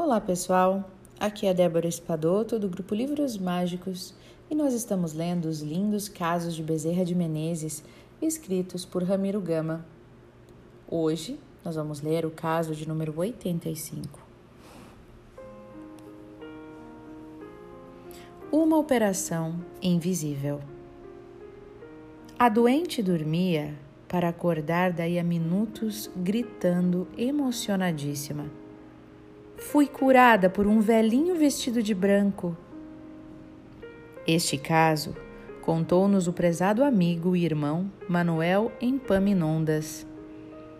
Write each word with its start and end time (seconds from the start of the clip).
Olá 0.00 0.20
pessoal, 0.20 0.88
aqui 1.18 1.44
é 1.44 1.52
Débora 1.52 1.88
Espadoto 1.88 2.56
do 2.56 2.68
grupo 2.68 2.94
Livros 2.94 3.36
Mágicos 3.36 4.14
e 4.48 4.54
nós 4.54 4.72
estamos 4.72 5.12
lendo 5.12 5.46
os 5.46 5.60
lindos 5.60 6.08
casos 6.08 6.54
de 6.54 6.62
Bezerra 6.62 7.04
de 7.04 7.16
Menezes 7.16 7.82
escritos 8.22 8.84
por 8.84 9.02
Ramiro 9.02 9.40
Gama. 9.40 9.84
Hoje 10.88 11.36
nós 11.64 11.74
vamos 11.74 12.00
ler 12.00 12.24
o 12.24 12.30
caso 12.30 12.76
de 12.76 12.86
número 12.86 13.12
85. 13.18 14.20
Uma 18.52 18.78
operação 18.78 19.56
invisível. 19.82 20.60
A 22.38 22.48
doente 22.48 23.02
dormia 23.02 23.74
para 24.06 24.28
acordar 24.28 24.92
daí 24.92 25.18
a 25.18 25.24
minutos 25.24 26.08
gritando 26.14 27.08
emocionadíssima. 27.16 28.67
Fui 29.58 29.88
curada 29.88 30.48
por 30.48 30.68
um 30.68 30.80
velhinho 30.80 31.34
vestido 31.34 31.82
de 31.82 31.92
branco. 31.92 32.56
Este 34.26 34.56
caso 34.56 35.16
contou-nos 35.60 36.28
o 36.28 36.32
prezado 36.32 36.84
amigo 36.84 37.34
e 37.34 37.44
irmão 37.44 37.90
Manuel 38.08 38.70
Empaminondas, 38.80 40.06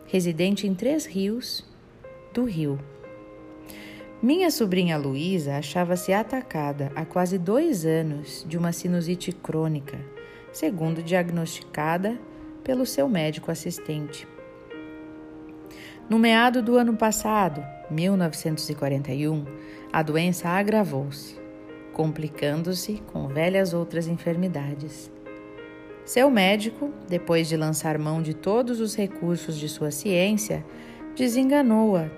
residente 0.07 0.67
em 0.67 0.75
Três 0.75 1.07
Rios, 1.07 1.67
do 2.33 2.45
Rio. 2.45 2.79
Minha 4.23 4.51
sobrinha 4.51 4.97
Luísa 4.97 5.57
achava-se 5.57 6.13
atacada 6.13 6.93
há 6.95 7.05
quase 7.05 7.37
dois 7.37 7.85
anos 7.85 8.47
de 8.49 8.57
uma 8.57 8.73
sinusite 8.73 9.33
crônica, 9.33 9.99
segundo 10.53 11.03
diagnosticada 11.03 12.19
pelo 12.63 12.87
seu 12.87 13.09
médico 13.09 13.51
assistente. 13.51 14.27
No 16.09 16.19
meado 16.19 16.63
do 16.63 16.79
ano 16.79 16.97
passado, 16.97 17.63
1941, 17.91 19.45
a 19.93 20.03
doença 20.03 20.49
agravou-se, 20.49 21.37
complicando-se 21.93 23.03
com 23.13 23.29
velhas 23.29 23.73
outras 23.73 24.07
enfermidades. 24.07 25.11
Seu 26.05 26.31
médico, 26.31 26.91
depois 27.09 27.49
de 27.49 27.57
lançar 27.57 27.99
mão 27.99 28.23
de 28.23 28.35
todos 28.35 28.81
os 28.81 28.95
recursos 28.95 29.59
de 29.59 29.69
sua 29.69 29.91
ciência, 29.91 30.65
desenganou-a, 31.15 32.09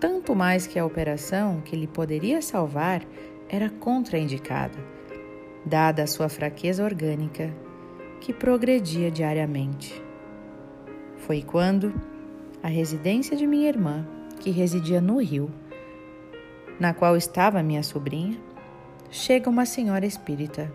tanto 0.00 0.34
mais 0.34 0.66
que 0.66 0.78
a 0.78 0.86
operação 0.86 1.60
que 1.60 1.76
lhe 1.76 1.86
poderia 1.86 2.40
salvar 2.40 3.02
era 3.48 3.68
contraindicada, 3.68 4.78
dada 5.64 6.02
a 6.02 6.06
sua 6.06 6.28
fraqueza 6.28 6.84
orgânica, 6.84 7.52
que 8.20 8.32
progredia 8.32 9.10
diariamente. 9.10 10.02
Foi 11.18 11.42
quando, 11.42 11.92
a 12.62 12.68
residência 12.68 13.36
de 13.36 13.46
minha 13.46 13.68
irmã, 13.68 14.06
que 14.44 14.50
residia 14.50 15.00
no 15.00 15.22
Rio, 15.22 15.50
na 16.78 16.92
qual 16.92 17.16
estava 17.16 17.62
minha 17.62 17.82
sobrinha, 17.82 18.38
chega 19.10 19.48
uma 19.48 19.64
senhora 19.64 20.04
espírita. 20.04 20.70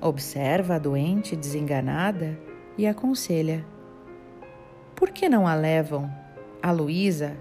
Observa 0.00 0.74
a 0.74 0.78
doente 0.80 1.36
desenganada 1.36 2.36
e 2.76 2.88
aconselha: 2.88 3.64
Por 4.96 5.10
que 5.10 5.28
não 5.28 5.46
a 5.46 5.54
levam, 5.54 6.10
a 6.60 6.72
Luísa, 6.72 7.36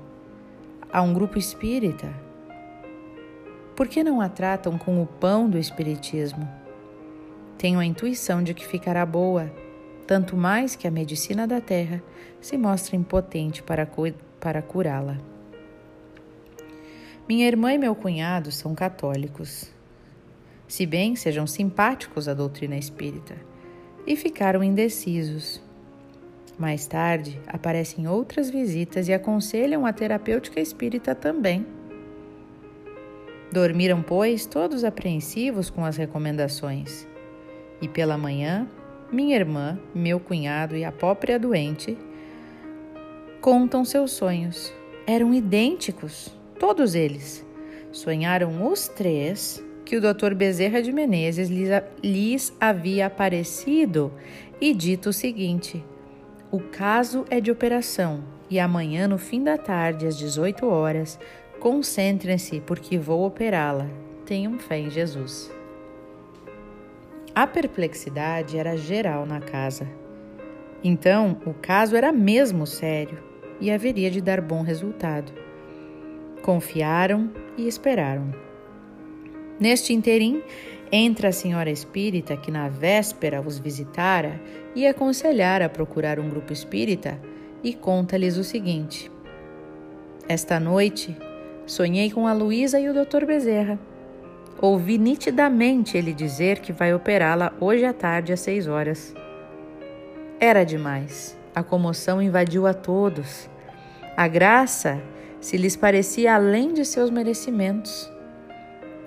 a 0.93 1.01
um 1.01 1.11
grupo 1.11 1.39
espírita? 1.39 2.13
Por 3.75 3.87
que 3.87 4.03
não 4.03 4.21
a 4.21 4.29
tratam 4.29 4.77
com 4.77 5.01
o 5.01 5.07
pão 5.07 5.49
do 5.49 5.57
Espiritismo? 5.57 6.47
Tenho 7.57 7.79
a 7.79 7.85
intuição 7.85 8.43
de 8.43 8.53
que 8.53 8.67
ficará 8.67 9.05
boa 9.05 9.49
tanto 10.05 10.35
mais 10.35 10.75
que 10.75 10.87
a 10.87 10.91
medicina 10.91 11.45
da 11.45 11.61
terra 11.61 12.01
se 12.41 12.57
mostra 12.57 12.95
impotente 12.95 13.61
para, 13.61 13.87
para 14.39 14.61
curá-la. 14.61 15.17
Minha 17.27 17.47
irmã 17.47 17.73
e 17.73 17.77
meu 17.77 17.93
cunhado 17.93 18.51
são 18.51 18.73
católicos, 18.73 19.71
se 20.67 20.85
bem 20.85 21.15
sejam 21.15 21.45
simpáticos 21.45 22.27
à 22.27 22.33
doutrina 22.33 22.75
espírita, 22.75 23.35
e 24.07 24.15
ficaram 24.15 24.63
indecisos. 24.63 25.61
Mais 26.57 26.87
tarde, 26.87 27.39
aparecem 27.47 28.07
outras 28.07 28.49
visitas 28.49 29.07
e 29.07 29.13
aconselham 29.13 29.85
a 29.85 29.93
terapêutica 29.93 30.59
espírita 30.59 31.13
também. 31.13 31.65
Dormiram, 33.51 34.01
pois, 34.01 34.45
todos 34.45 34.83
apreensivos 34.83 35.69
com 35.69 35.85
as 35.85 35.97
recomendações. 35.97 37.07
E 37.81 37.87
pela 37.87 38.17
manhã 38.17 38.67
minha 39.11 39.35
irmã, 39.35 39.79
meu 39.93 40.19
cunhado 40.19 40.75
e 40.75 40.85
a 40.85 40.91
própria 40.91 41.39
doente 41.39 41.97
contam 43.41 43.85
seus 43.85 44.11
sonhos. 44.11 44.73
Eram 45.07 45.33
idênticos, 45.33 46.35
todos 46.59 46.93
eles. 46.93 47.45
Sonharam 47.91 48.67
os 48.71 48.87
três 48.87 49.63
que 49.85 49.97
o 49.97 50.01
Dr. 50.01 50.35
Bezerra 50.35 50.81
de 50.81 50.91
Menezes 50.91 51.49
lhes 52.03 52.53
havia 52.59 53.07
aparecido 53.07 54.13
e 54.61 54.73
dito 54.73 55.09
o 55.09 55.13
seguinte: 55.13 55.83
O 56.51 56.59
caso 56.59 57.25
é 57.29 57.41
de 57.41 57.49
operação 57.49 58.23
e 58.49 58.59
amanhã, 58.59 59.07
no 59.07 59.17
fim 59.17 59.43
da 59.43 59.57
tarde, 59.57 60.05
às 60.05 60.17
18 60.17 60.67
horas, 60.67 61.19
concentrem-se 61.59 62.59
porque 62.61 62.97
vou 62.97 63.25
operá-la. 63.25 63.87
Tenham 64.25 64.59
fé 64.59 64.79
em 64.79 64.89
Jesus. 64.89 65.51
A 67.33 67.47
perplexidade 67.47 68.57
era 68.57 68.75
geral 68.75 69.25
na 69.25 69.39
casa. 69.39 69.87
Então, 70.83 71.39
o 71.45 71.53
caso 71.53 71.95
era 71.95 72.11
mesmo 72.11 72.65
sério 72.67 73.28
e 73.59 73.71
haveria 73.71 74.09
de 74.09 74.21
dar 74.21 74.41
bom 74.41 74.61
resultado. 74.61 75.31
Confiaram 76.41 77.29
e 77.57 77.67
esperaram. 77.67 78.33
Neste 79.59 79.93
interim, 79.93 80.41
entra 80.91 81.29
a 81.29 81.33
senhora 81.33 81.69
espírita 81.69 82.37
que 82.37 82.49
na 82.49 82.69
véspera 82.69 83.41
os 83.41 83.59
visitara 83.59 84.39
e 84.73 84.87
aconselhara 84.87 85.65
a 85.65 85.69
procurar 85.69 86.19
um 86.19 86.29
grupo 86.29 86.53
espírita 86.53 87.19
e 87.63 87.73
conta-lhes 87.73 88.37
o 88.37 88.43
seguinte: 88.43 89.11
Esta 90.27 90.59
noite 90.59 91.15
sonhei 91.65 92.09
com 92.09 92.27
a 92.27 92.33
Luísa 92.33 92.79
e 92.79 92.89
o 92.89 92.93
Dr. 92.93 93.25
Bezerra. 93.25 93.79
Ouvi 94.61 94.97
nitidamente 94.97 95.97
ele 95.97 96.13
dizer 96.13 96.59
que 96.59 96.73
vai 96.73 96.93
operá-la 96.93 97.53
hoje 97.61 97.85
à 97.85 97.93
tarde 97.93 98.33
às 98.33 98.41
seis 98.41 98.67
horas. 98.67 99.13
Era 100.39 100.65
demais. 100.65 101.38
A 101.59 101.63
comoção 101.63 102.21
invadiu 102.21 102.65
a 102.65 102.73
todos. 102.73 103.49
A 104.15 104.29
graça 104.29 105.03
se 105.41 105.57
lhes 105.57 105.75
parecia 105.75 106.33
além 106.33 106.73
de 106.73 106.85
seus 106.85 107.09
merecimentos. 107.09 108.09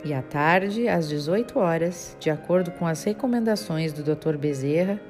E 0.04 0.12
à 0.12 0.20
tarde, 0.20 0.86
às 0.86 1.08
18 1.08 1.58
horas, 1.58 2.14
de 2.20 2.28
acordo 2.28 2.70
com 2.72 2.86
as 2.86 3.02
recomendações 3.04 3.94
do 3.94 4.02
Dr. 4.02 4.36
Bezerra, 4.36 5.00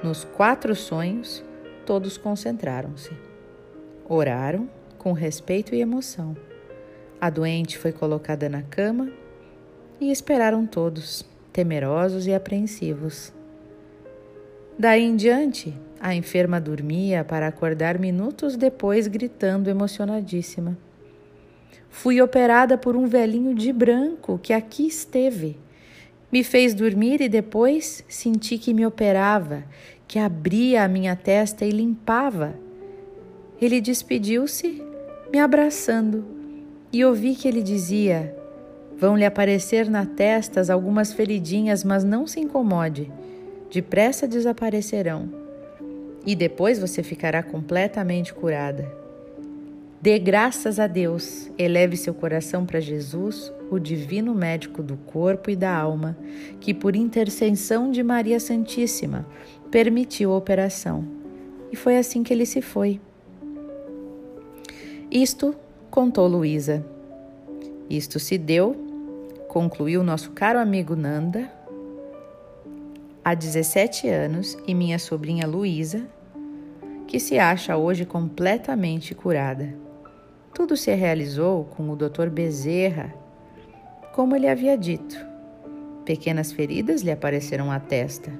nos 0.00 0.22
quatro 0.22 0.76
sonhos, 0.76 1.44
todos 1.84 2.16
concentraram-se. 2.16 3.10
Oraram 4.08 4.70
com 4.96 5.12
respeito 5.12 5.74
e 5.74 5.80
emoção. 5.80 6.36
A 7.20 7.28
doente 7.30 7.78
foi 7.78 7.90
colocada 7.90 8.48
na 8.48 8.62
cama 8.62 9.10
e 10.00 10.12
esperaram 10.12 10.64
todos, 10.64 11.24
temerosos 11.52 12.28
e 12.28 12.32
apreensivos. 12.32 13.32
Daí 14.78 15.02
em 15.02 15.16
diante, 15.16 15.74
a 16.02 16.12
enferma 16.16 16.60
dormia 16.60 17.22
para 17.22 17.46
acordar 17.46 17.96
minutos 17.96 18.56
depois, 18.56 19.06
gritando 19.06 19.70
emocionadíssima. 19.70 20.76
Fui 21.88 22.20
operada 22.20 22.76
por 22.76 22.96
um 22.96 23.06
velhinho 23.06 23.54
de 23.54 23.72
branco 23.72 24.36
que 24.42 24.52
aqui 24.52 24.84
esteve. 24.88 25.56
Me 26.32 26.42
fez 26.42 26.74
dormir 26.74 27.20
e 27.20 27.28
depois 27.28 28.04
senti 28.08 28.58
que 28.58 28.74
me 28.74 28.84
operava, 28.84 29.62
que 30.08 30.18
abria 30.18 30.82
a 30.82 30.88
minha 30.88 31.14
testa 31.14 31.64
e 31.64 31.70
limpava. 31.70 32.54
Ele 33.60 33.80
despediu-se, 33.80 34.82
me 35.32 35.38
abraçando, 35.38 36.24
e 36.92 37.04
ouvi 37.04 37.36
que 37.36 37.46
ele 37.46 37.62
dizia: 37.62 38.36
Vão 38.98 39.16
lhe 39.16 39.24
aparecer 39.24 39.88
na 39.88 40.04
testa 40.04 40.72
algumas 40.72 41.12
feridinhas, 41.12 41.84
mas 41.84 42.02
não 42.02 42.26
se 42.26 42.40
incomode. 42.40 43.08
Depressa 43.70 44.26
desaparecerão. 44.26 45.41
E 46.24 46.34
depois 46.34 46.78
você 46.78 47.02
ficará 47.02 47.42
completamente 47.42 48.32
curada. 48.32 48.90
Dê 50.00 50.18
graças 50.18 50.80
a 50.80 50.86
Deus, 50.86 51.50
eleve 51.56 51.96
seu 51.96 52.12
coração 52.12 52.66
para 52.66 52.80
Jesus, 52.80 53.52
o 53.70 53.78
divino 53.78 54.34
médico 54.34 54.82
do 54.82 54.96
corpo 54.96 55.50
e 55.50 55.56
da 55.56 55.74
alma, 55.74 56.16
que 56.60 56.74
por 56.74 56.96
intercessão 56.96 57.90
de 57.90 58.02
Maria 58.02 58.40
Santíssima 58.40 59.26
permitiu 59.70 60.32
a 60.32 60.36
operação. 60.36 61.04
E 61.70 61.76
foi 61.76 61.96
assim 61.96 62.22
que 62.22 62.32
ele 62.32 62.46
se 62.46 62.60
foi. 62.60 63.00
Isto 65.10 65.54
contou 65.90 66.26
Luísa. 66.26 66.84
Isto 67.88 68.18
se 68.18 68.36
deu 68.36 68.92
concluiu 69.52 70.02
nosso 70.02 70.30
caro 70.30 70.58
amigo 70.58 70.96
Nanda, 70.96 71.52
há 73.24 73.34
17 73.34 74.08
anos, 74.08 74.56
e 74.66 74.74
minha 74.74 74.98
sobrinha 74.98 75.46
Luísa, 75.46 76.06
que 77.06 77.20
se 77.20 77.38
acha 77.38 77.76
hoje 77.76 78.04
completamente 78.04 79.14
curada. 79.14 79.74
Tudo 80.54 80.76
se 80.76 80.94
realizou 80.94 81.64
com 81.64 81.90
o 81.90 81.96
Dr. 81.96 82.28
Bezerra, 82.28 83.14
como 84.14 84.36
ele 84.36 84.48
havia 84.48 84.76
dito. 84.76 85.16
Pequenas 86.04 86.52
feridas 86.52 87.02
lhe 87.02 87.10
apareceram 87.10 87.70
à 87.70 87.78
testa 87.78 88.32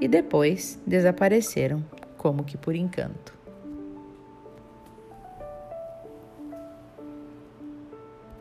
e 0.00 0.08
depois 0.08 0.80
desapareceram, 0.86 1.84
como 2.16 2.44
que 2.44 2.56
por 2.56 2.74
encanto. 2.74 3.41